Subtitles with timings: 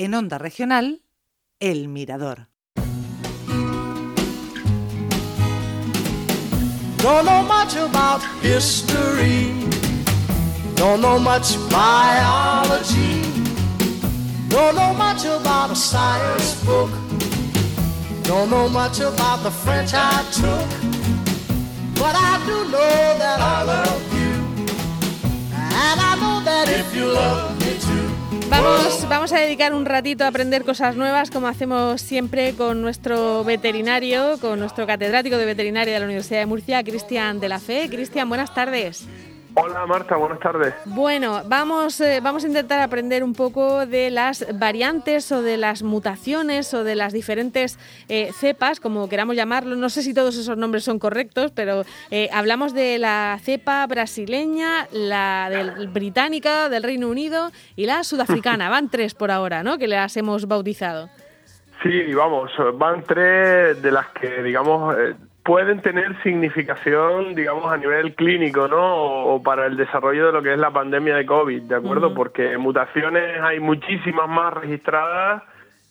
[0.00, 1.02] En Onda Regional,
[1.58, 2.46] El Mirador.
[7.02, 9.52] Don't know much about history.
[10.76, 13.22] Don't know much biology.
[14.48, 16.90] Don't know much about a science book.
[18.22, 20.68] Don't know much about the French I took.
[21.98, 24.07] But I do know that I love
[28.68, 33.42] Vamos, vamos a dedicar un ratito a aprender cosas nuevas, como hacemos siempre con nuestro
[33.42, 37.88] veterinario, con nuestro catedrático de veterinaria de la Universidad de Murcia, Cristian de la Fe.
[37.88, 39.08] Cristian, buenas tardes.
[39.54, 40.74] Hola Marta, buenas tardes.
[40.84, 45.82] Bueno, vamos, eh, vamos a intentar aprender un poco de las variantes o de las
[45.82, 49.74] mutaciones o de las diferentes eh, cepas, como queramos llamarlo.
[49.76, 54.86] No sé si todos esos nombres son correctos, pero eh, hablamos de la cepa brasileña,
[54.92, 58.68] la del británica del Reino Unido y la sudafricana.
[58.78, 59.78] Van tres por ahora, ¿no?
[59.78, 61.08] Que las hemos bautizado.
[61.82, 64.96] Sí, vamos, van tres de las que, digamos,
[65.48, 69.32] pueden tener significación, digamos, a nivel clínico, ¿no?
[69.32, 72.12] O, para el desarrollo de lo que es la pandemia de COVID, ¿de acuerdo?
[72.12, 75.42] Porque mutaciones hay muchísimas más registradas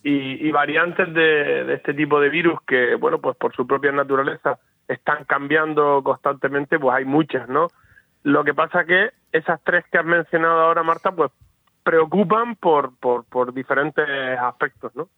[0.04, 3.90] y, y variantes de, de este tipo de virus que, bueno, pues por su propia
[3.90, 7.66] naturaleza están cambiando constantemente, pues hay muchas, ¿no?
[8.22, 11.32] Lo que pasa que esas tres que has mencionado ahora, Marta, pues
[11.88, 14.06] preocupan por, por, por diferentes
[14.38, 15.08] aspectos, ¿no?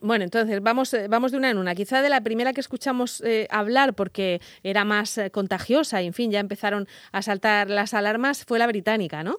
[0.00, 1.76] Bueno, entonces vamos, eh, vamos de una en una.
[1.76, 6.14] Quizá de la primera que escuchamos eh, hablar porque era más eh, contagiosa y, en
[6.14, 9.36] fin, ya empezaron a saltar las alarmas, fue la británica, ¿no?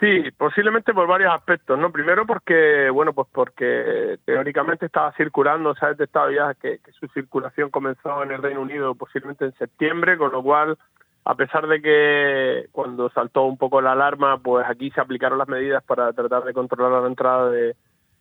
[0.00, 1.92] Sí, posiblemente por varios aspectos, ¿no?
[1.92, 7.08] Primero porque, bueno, pues porque teóricamente estaba circulando, se ha detectado ya que, que su
[7.08, 10.78] circulación comenzó en el Reino Unido posiblemente en septiembre, con lo cual,
[11.24, 15.48] a pesar de que cuando saltó un poco la alarma, pues aquí se aplicaron las
[15.48, 17.74] medidas para tratar de controlar la entrada de,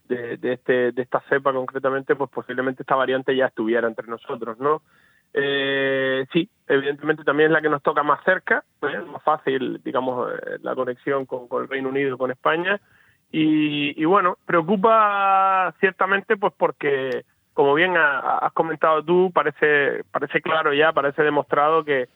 [0.09, 4.81] este, de esta cepa concretamente, pues posiblemente esta variante ya estuviera entre nosotros, ¿no?
[5.33, 8.99] Eh, sí, evidentemente también es la que nos toca más cerca, ¿eh?
[9.11, 12.79] más fácil, digamos, eh, la conexión con, el Reino Unido, con España.
[13.31, 20.41] Y, y bueno, preocupa ciertamente pues porque, como bien ha- has comentado tú, parece, parece
[20.41, 22.09] claro ya, parece demostrado que,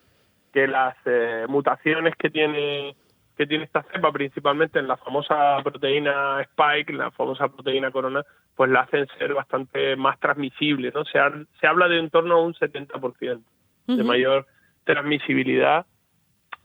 [0.54, 2.96] que las eh, mutaciones que tiene
[3.36, 8.22] que tiene esta cepa, principalmente en la famosa proteína Spike, la famosa proteína corona,
[8.56, 11.04] pues la hacen ser bastante más transmisible, ¿no?
[11.06, 13.42] Se, ha- se habla de en torno a un 70%
[13.88, 14.46] de mayor
[14.84, 15.88] transmisibilidad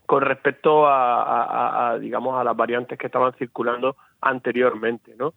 [0.05, 5.33] con respecto a, a- a- a, digamos, a las variantes que estaban circulando anteriormente, ¿no?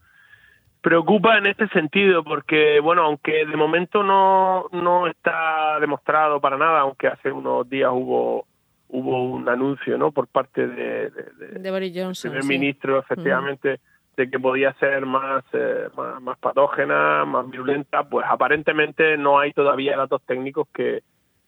[0.83, 6.81] Preocupa en este sentido porque, bueno, aunque de momento no, no está demostrado para nada,
[6.81, 8.47] aunque hace unos días hubo
[8.95, 10.11] hubo un anuncio, ¿no?
[10.13, 12.31] Por parte de, de- de- De Boris Johnson.
[12.33, 12.49] primer sí.
[12.49, 13.81] ministro, efectivamente,
[14.19, 19.53] de que podía ser más, eh, más, más patógena, más virulenta, pues aparentemente no hay
[19.55, 21.03] todavía datos técnicos que,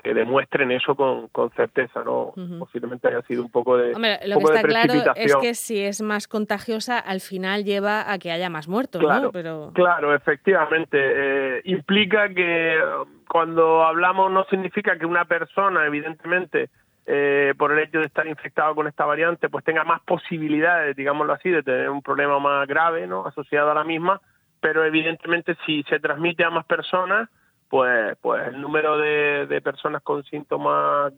[0.05, 2.35] que demuestren eso con, con certeza, ¿no?
[2.59, 5.55] Posiblemente haya sido un poco de, Hombre, lo que poco de está claro es que
[5.55, 9.33] si es más contagiosa, al final lleva a que haya más muertos, Claro, ¿no?
[9.33, 10.99] Pero Claro, efectivamente.
[11.01, 12.81] Eh, implica que eh,
[13.27, 16.69] cuando hablamos no significa que una persona, evidentemente,
[17.07, 21.33] eh, por el hecho de estar infectado con esta variante, pues tenga más posibilidades, digámoslo
[21.33, 23.27] así, de tener un problema más grave, ¿no?
[23.27, 24.21] Asociado a la misma,
[24.61, 27.31] pero evidentemente si se transmite a más personas,
[27.75, 31.13] pues, pues el número de, de personas con síntomas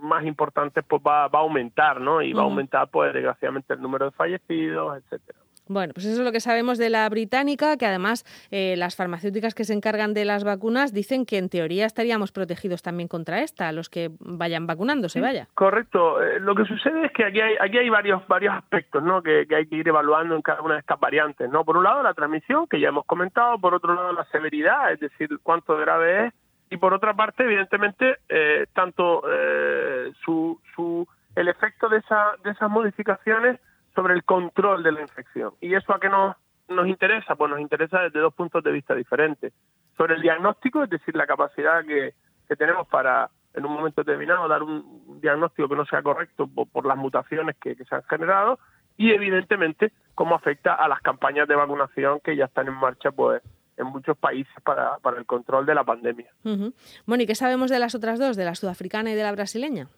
[0.00, 2.22] más importantes pues va, va a aumentar, ¿no?
[2.22, 5.40] Y va a aumentar, pues, desgraciadamente, el número de fallecidos, etcétera.
[5.68, 9.54] Bueno, pues eso es lo que sabemos de la británica, que además eh, las farmacéuticas
[9.54, 13.72] que se encargan de las vacunas dicen que en teoría estaríamos protegidos también contra esta,
[13.72, 15.48] los que vayan vacunándose, vaya.
[15.54, 16.22] Correcto.
[16.22, 19.22] Eh, lo que sucede es que aquí hay, aquí hay varios, varios aspectos ¿no?
[19.22, 21.50] que, que hay que ir evaluando en cada una de estas variantes.
[21.50, 21.64] ¿no?
[21.64, 23.58] Por un lado, la transmisión, que ya hemos comentado.
[23.58, 26.34] Por otro lado, la severidad, es decir, cuánto grave es.
[26.70, 31.06] Y por otra parte, evidentemente, eh, tanto eh, su, su,
[31.36, 33.60] el efecto de, esa, de esas modificaciones
[33.96, 35.54] sobre el control de la infección.
[35.60, 36.36] ¿Y eso a qué nos,
[36.68, 37.34] nos interesa?
[37.34, 39.52] Pues nos interesa desde dos puntos de vista diferentes.
[39.96, 42.14] Sobre el diagnóstico, es decir, la capacidad que,
[42.46, 46.86] que tenemos para, en un momento determinado, dar un diagnóstico que no sea correcto por,
[46.86, 48.58] las mutaciones que, que se han generado
[48.98, 53.42] y, evidentemente, cómo afecta a las campañas de vacunación que ya están en marcha pues
[53.78, 56.30] en muchos países para, para el control de la pandemia.
[56.44, 56.72] Ujú.
[57.06, 59.88] Bueno, ¿y qué sabemos de las otras dos, de la sudafricana y de la brasileña?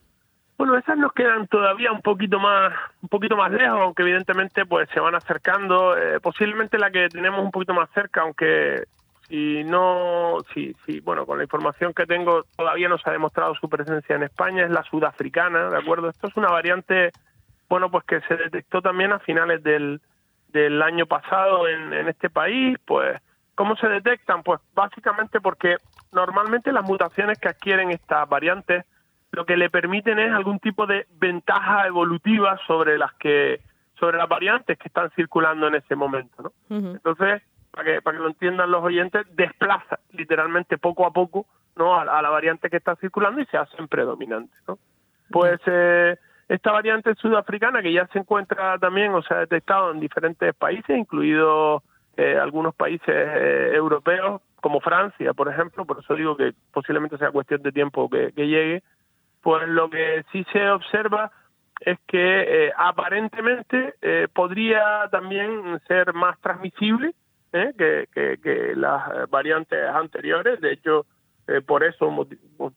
[0.58, 4.88] Bueno, esas nos quedan todavía un poquito más, un poquito más lejos, aunque evidentemente pues
[4.92, 5.96] se van acercando.
[5.96, 8.82] Eh, posiblemente la que tenemos un poquito más cerca, aunque
[9.28, 13.54] si no, si, si, bueno, con la información que tengo todavía no se ha demostrado
[13.54, 16.08] su presencia en España, es la sudafricana, ¿de acuerdo?
[16.08, 17.12] Esto es una variante,
[17.68, 20.00] bueno, pues que se detectó también a finales del,
[20.48, 23.20] del año pasado en, en este país, pues
[23.54, 24.42] ¿cómo se detectan?
[24.42, 25.76] Pues básicamente porque
[26.10, 28.84] normalmente las mutaciones que adquieren estas variantes
[29.32, 33.60] lo que le permiten es algún tipo de ventaja evolutiva sobre las que
[33.98, 36.52] sobre las variantes que están circulando en ese momento, ¿no?
[36.70, 41.46] Entonces, para que para que lo entiendan los oyentes, desplaza literalmente poco a poco,
[41.76, 41.98] ¿no?
[41.98, 44.78] A, la variante que está circulando y se hacen predominantes, ¿no?
[45.30, 46.16] Pues eh,
[46.48, 50.96] esta variante sudafricana que ya se encuentra también o se ha detectado en diferentes países,
[50.96, 51.82] incluidos
[52.16, 57.30] eh, algunos países eh, europeos como Francia, por ejemplo, por eso digo que posiblemente sea
[57.30, 58.82] cuestión de tiempo que, que llegue,
[59.42, 61.30] pues lo que sí se observa
[61.80, 67.14] es que eh, aparentemente eh, podría también ser más transmisible
[67.52, 67.72] ¿eh?
[67.78, 70.60] que, que, las variantes anteriores.
[70.60, 71.06] De hecho,
[71.66, 72.28] por eso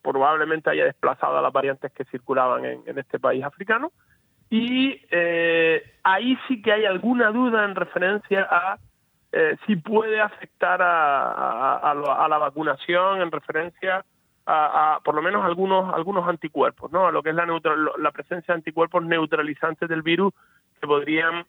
[0.02, 3.92] probablemente haya desplazado a las variantes que circulaban en, este país africano.
[4.50, 5.02] Y
[6.04, 8.78] ahí sí que hay alguna duda en referencia a
[9.66, 14.06] si puede afectar a, a, la vacunación, en referencia a,
[15.04, 17.08] por lo menos algunos algunos anticuerpos, ¿no?
[17.08, 17.46] A lo que es la
[17.98, 20.34] la presencia de anticuerpos neutralizantes del virus
[20.80, 21.46] que podrían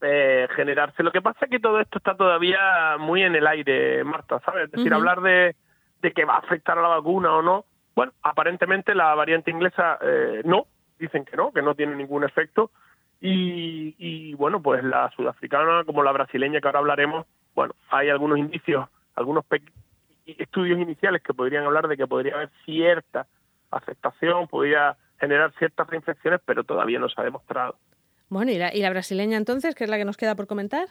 [0.00, 1.02] eh, generarse.
[1.02, 4.64] Lo que pasa es que todo esto está todavía muy en el aire, Marta, ¿sabes?
[4.64, 5.54] Es decir, hablar de,
[6.00, 7.64] de que va a afectar a la vacuna o no.
[7.94, 10.66] Bueno, aparentemente la variante inglesa eh, no,
[10.98, 12.70] dicen que no, que no tiene ningún efecto.
[13.20, 18.38] Y, y bueno, pues la sudafricana como la brasileña que ahora hablaremos, bueno, hay algunos
[18.38, 19.44] indicios, algunos
[20.26, 23.26] estudios iniciales que podrían hablar de que podría haber cierta
[23.70, 27.76] afectación, podría generar ciertas reinfecciones, pero todavía no se ha demostrado.
[28.28, 30.88] Bueno, ¿y la, ¿y la brasileña entonces, que es la que nos queda por comentar?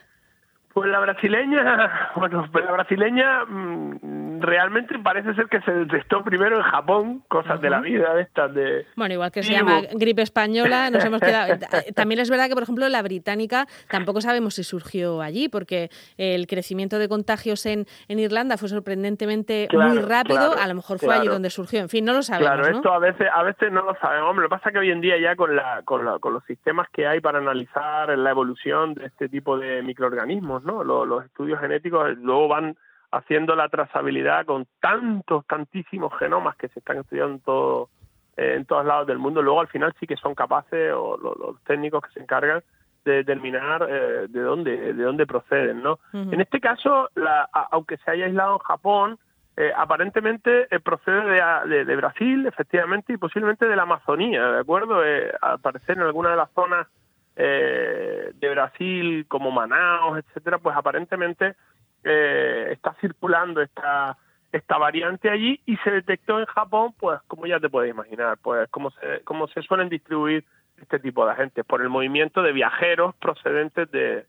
[0.73, 6.57] Pues la brasileña, bueno, pues la brasileña mm, realmente parece ser que se detectó primero
[6.57, 8.85] en Japón, cosas de la vida de estas de...
[8.95, 11.56] Bueno, igual que se llama gripe española, nos hemos quedado...
[11.95, 16.47] También es verdad que, por ejemplo, la británica tampoco sabemos si surgió allí, porque el
[16.47, 21.27] crecimiento de contagios en, en Irlanda fue sorprendentemente muy rápido, a lo mejor fue allí
[21.27, 23.95] donde surgió, en fin, no lo sabemos, Claro, esto a veces, a veces no lo
[23.95, 24.29] sabemos.
[24.29, 26.33] Hombre, lo que pasa es que hoy en día ya con, la, con, la, con
[26.33, 31.60] los sistemas que hay para analizar la evolución de este tipo de microorganismos, los, estudios
[31.60, 32.75] genéticos luego van
[33.12, 37.90] haciendo la trazabilidad con tantos, tantísimos genomas que se están estudiando en, todo,
[38.38, 39.42] eh, en todos lados del mundo.
[39.42, 42.63] Luego al final sí que son capaces, o los, técnicos que se encargan,
[43.04, 45.98] de determinar eh, de dónde de dónde proceden, ¿no?
[46.13, 49.19] En este caso, la, aunque se haya aislado en Japón,
[49.57, 55.02] eh, aparentemente procede de, de, Brasil, efectivamente, y posiblemente de la Amazonía, ¿de acuerdo?
[55.42, 56.88] al parecer en alguna de las zonas
[57.36, 61.56] eh, de Brasil como Manaus, etcétera, pues aparentemente
[62.04, 64.18] eh, está circulando esta
[64.51, 68.69] esta variante allí y se detectó en Japón, pues como ya te puedes imaginar, pues
[68.69, 70.44] como se como se suelen distribuir
[70.81, 74.25] este tipo de agentes por el movimiento de viajeros procedentes de,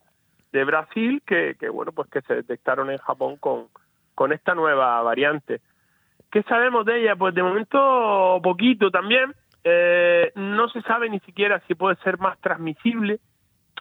[0.52, 3.66] de Brasil que, que bueno pues que se detectaron en Japón con
[4.14, 5.60] con esta nueva variante.
[6.30, 7.16] ¿Qué sabemos de ella?
[7.16, 9.34] Pues de momento poquito también.
[9.64, 13.20] Eh, no se sabe ni siquiera si puede ser más transmisible,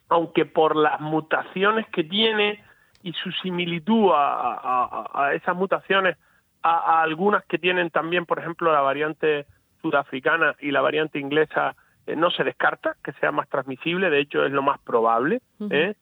[0.10, 2.64] aunque por las mutaciones que tiene
[3.02, 6.18] y su similitud a, esas mutaciones,
[6.62, 9.48] a, algunas que tienen también, por ejemplo, la variante
[9.82, 11.76] sudafricana y la variante inglesa,
[12.06, 15.42] eh, no se descarta que sea más transmisible, de hecho es lo más probable.
[15.70, 15.96] ¿eh?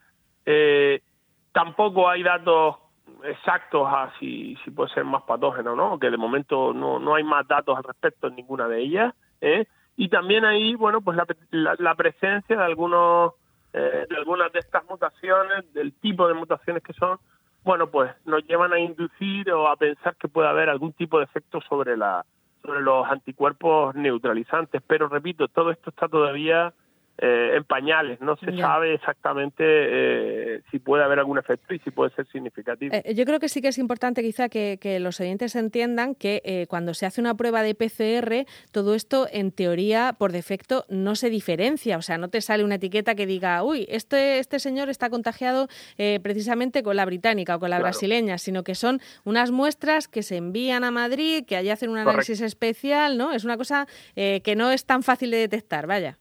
[1.51, 2.77] tampoco hay datos
[3.23, 5.99] exactos a si, si puede ser más patógeno, ¿no?
[5.99, 9.13] Que de momento no, no hay más datos al respecto en ninguna de ellas.
[9.41, 9.65] ¿Eh?
[9.95, 11.17] y también ahí bueno pues
[11.51, 13.33] la, la, presencia de algunos
[13.73, 17.19] eh, de algunas de estas mutaciones del tipo de mutaciones que son
[17.63, 21.25] bueno pues nos llevan a inducir o a pensar que puede haber algún tipo de
[21.25, 22.25] efecto sobre la
[22.61, 26.73] sobre los anticuerpos neutralizantes pero repito todo esto está todavía
[27.21, 28.21] eh, en pañales.
[28.21, 32.95] No se sabe exactamente eh, si puede haber algún efecto y si puede ser significativo.
[32.95, 36.93] Eh, yo creo que sí que es importante quizá que, los oyentes entiendan que cuando
[36.93, 41.97] se hace una prueba de PCR, todo esto en teoría por defecto no se diferencia.
[41.97, 45.67] O sea, no te sale una etiqueta que diga, uy, este, este señor está contagiado
[46.23, 50.37] precisamente con la británica o con la brasileña, sino que son unas muestras que se
[50.37, 53.31] envían a Madrid, que allí hacen un análisis especial, ¿no?
[53.31, 56.18] Es una cosa que no es tan fácil de detectar, vaya.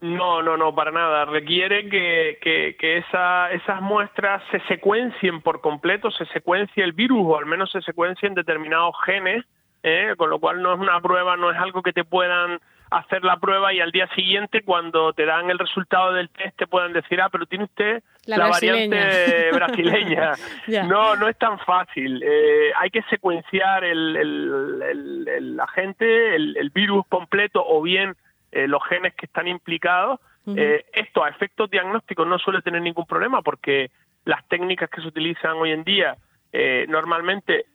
[0.00, 1.24] No, no, no, para nada.
[1.24, 7.22] Requiere que, que, que esa, esas muestras se secuencien por completo, se secuencie el virus
[7.24, 9.44] o al menos se secuencien determinados genes,
[9.82, 10.14] ¿eh?
[10.16, 13.36] con lo cual no es una prueba, no es algo que te puedan hacer la
[13.36, 17.20] prueba y al día siguiente cuando te dan el resultado del test te puedan decir,
[17.20, 20.32] ah, pero tiene usted la, variante brasileña.
[20.86, 22.22] No, no es tan fácil.
[22.22, 28.16] Eh, hay que secuenciar el, el, el, el agente, el, el virus completo o bien
[28.52, 30.20] eh, los genes que están implicados
[30.56, 33.90] Eh, esto a efectos diagnósticos no suele tener ningún problema porque
[34.24, 36.16] las técnicas que se utilizan hoy en día
[36.52, 37.66] eh, normalmente,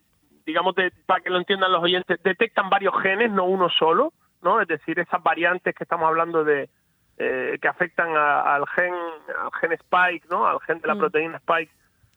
[0.46, 0.74] digamos,
[1.06, 4.60] para que lo entiendan los oyentes, detectan varios genes, no uno solo, ¿no?
[4.60, 6.70] Es decir, esas variantes que estamos hablando de
[7.20, 10.48] eh, que afectan al gen al gen spike, ¿no?
[10.48, 11.00] Al gen de la mm.
[11.00, 11.72] proteína spike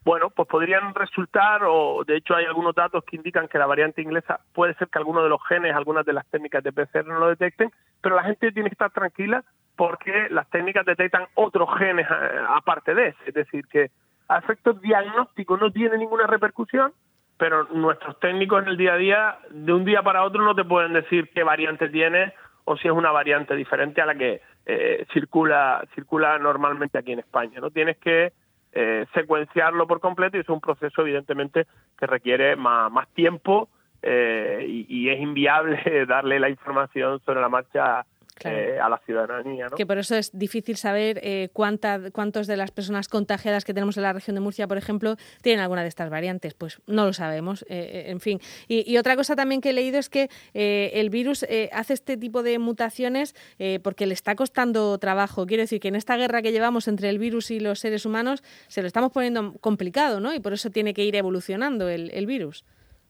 [0.06, 4.00] bueno, pues podrían resultar, o de hecho hay algunos datos que indican que la variante
[4.00, 7.18] inglesa puede ser que algunos de los genes, algunas de las técnicas de PCR no
[7.18, 9.42] lo detecten, pero la gente tiene que estar tranquila
[9.74, 13.90] porque las técnicas detectan otros genes eh, aparte de ese, es decir, que
[14.28, 16.92] a efectos diagnósticos no tiene ninguna repercusión,
[17.36, 20.64] pero nuestros técnicos en el día a día, de un día para otro, no te
[20.64, 22.32] pueden decir qué variante tiene
[22.64, 27.18] o si es una variante diferente a la que eh, circula circula normalmente aquí en
[27.18, 27.58] España.
[27.58, 28.32] No tienes que
[28.78, 31.66] eh, secuenciarlo por completo y es un proceso evidentemente
[31.98, 33.70] que requiere más, más tiempo
[34.02, 38.04] eh, y, y, es inviable darle la información sobre la marcha
[38.44, 39.68] eh, a la ciudadanía.
[39.76, 43.96] Que por eso es difícil saber eh, cuánta, cuántos de las personas contagiadas que tenemos
[43.96, 46.54] en la región de Murcia, por ejemplo, tienen alguna de estas variantes.
[46.54, 48.40] Pues no lo sabemos, eh, en fin.
[48.68, 52.58] Y, otra cosa también que he leído es que el virus hace este tipo de
[52.58, 53.34] mutaciones
[53.82, 55.46] porque le está costando trabajo.
[55.46, 58.42] Quiero decir que en esta guerra que llevamos entre el virus y los seres humanos
[58.68, 60.34] se lo estamos poniendo complicado, ¿no?
[60.34, 62.64] Y por eso tiene que ir evolucionando el virus.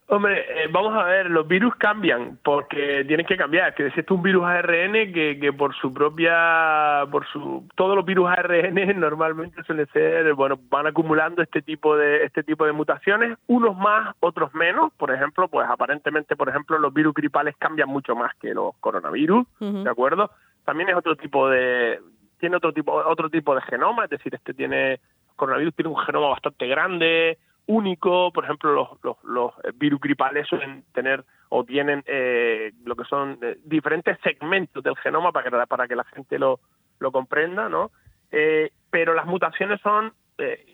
[0.09, 3.75] Hombre, eh, vamos a ver, los virus cambian porque tienen que cambiar.
[3.75, 8.31] Que es un virus ARN que, que por su propia, por su, todos los virus
[8.31, 13.77] ARN normalmente suelen ser, bueno, van acumulando este tipo de, este tipo de mutaciones, unos
[13.77, 14.93] más, otros menos.
[14.97, 19.45] Por ejemplo, pues aparentemente, por ejemplo, los virus gripales cambian mucho más que los coronavirus,
[19.59, 20.31] ¿de acuerdo?
[20.65, 22.01] También es otro tipo de,
[22.39, 25.01] tiene otro tipo, otro tipo de genoma, es decir, este tiene,
[25.35, 30.85] coronavirus tiene un genoma bastante grande, único, por ejemplo, los, los, los virus gripales suelen
[30.93, 35.89] tener o tienen eh, lo que son eh, diferentes segmentos del genoma para que, para
[35.89, 36.61] que la gente lo,
[36.99, 37.91] lo comprenda, ¿no?
[38.31, 40.13] Eh, pero las mutaciones son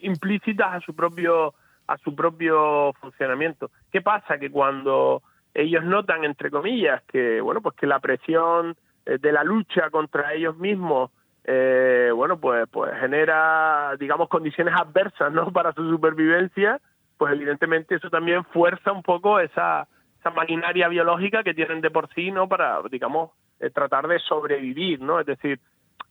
[0.00, 1.54] implícitas a su propio
[1.86, 3.70] a su propio funcionamiento.
[3.92, 4.38] ¿Qué pasa?
[4.38, 5.22] Que cuando
[5.54, 10.56] ellos notan, entre comillas, que bueno, pues que la presión de la lucha contra ellos
[10.56, 11.12] mismos
[11.44, 15.46] eh, bueno, pues, pues genera, digamos, condiciones adversas, ¿no?
[15.52, 16.80] Para su supervivencia,
[17.18, 19.86] pues evidentemente eso también fuerza un poco esa,
[20.20, 22.48] esa maquinaria biológica que tienen de por sí, ¿no?
[22.48, 23.30] Para, digamos,
[23.60, 25.20] eh, tratar de sobrevivir, ¿no?
[25.20, 25.60] Es decir,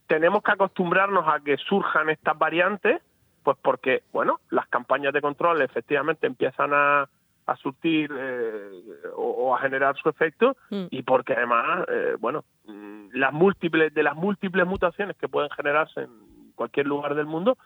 [0.07, 3.01] tenemos que acostumbrarnos a que surjan estas variantes,
[3.43, 7.07] pues porque, bueno, las campañas de control efectivamente empiezan a,
[7.45, 8.69] a surtir eh,
[9.15, 10.85] o, a generar su efecto mm.
[10.89, 16.01] y porque además, eh, bueno, mm, las múltiples de las múltiples mutaciones que pueden generarse
[16.01, 17.57] en cualquier lugar del mundo,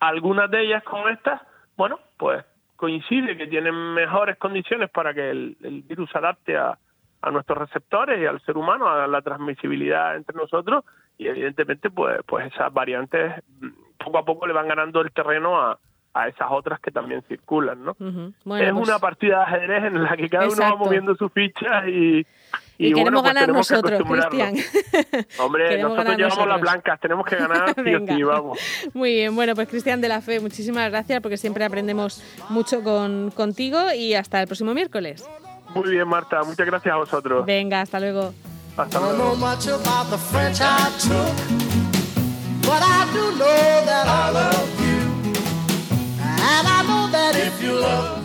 [0.00, 1.40] algunas de ellas con estas,
[1.76, 2.44] bueno, pues
[2.76, 6.78] coincide que tienen mejores condiciones para que el, el virus adapte a,
[7.22, 10.84] a nuestros receptores y al ser humano, a la transmisibilidad entre nosotros
[11.18, 13.68] y evidentemente pues pues esas variantes mm,
[14.02, 15.78] poco a poco le van ganando el terreno a,
[16.12, 17.92] a esas otras que también circulan, ¿no?
[17.92, 21.86] es pues una partida de ajedrez en la que cada uno va moviendo sus fichas
[21.86, 22.26] y,
[22.78, 24.56] y, queremos pues ganar nosotros, Cristian.
[25.38, 28.58] Hombre, nosotros llevamos las blancas, tenemos que ganar sí vamos.
[28.92, 33.30] Muy bien, bueno, pues Cristian de la Fe, muchísimas gracias porque siempre aprendemos mucho con,
[33.30, 35.28] contigo y hasta el próximo miércoles.
[35.74, 37.46] Muy bien, Marta, muchas gracias a vosotros.
[37.46, 38.34] Venga, hasta luego.
[38.76, 39.36] Hasta luego.
[47.36, 48.19] if you love me.